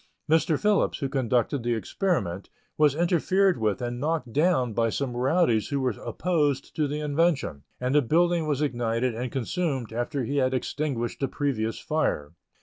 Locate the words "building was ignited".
8.01-9.13